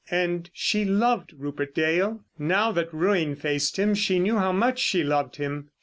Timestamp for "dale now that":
1.75-2.91